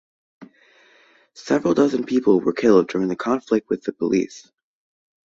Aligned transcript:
Several 1.35 1.75
dozen 1.75 2.05
people 2.05 2.41
were 2.41 2.53
killed 2.53 2.87
during 2.87 3.07
the 3.07 3.15
conflict 3.15 3.69
with 3.69 3.83
the 3.83 3.93
police. 3.93 4.51